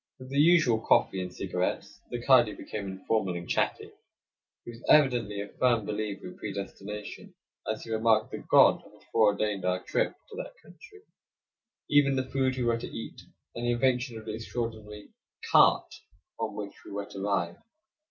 [0.17, 3.91] With the usual coffee and cigarettes, the kadi became informal and chatty.
[4.65, 7.35] He was evidently a firm believer in predestination,
[7.71, 11.03] as he remarked that God had foreordained our trip to that country,
[11.87, 13.21] even the food we were to eat,
[13.53, 15.09] and the invention of the extraordinary
[15.51, 15.93] "cart"
[16.39, 17.57] on which we were to ride.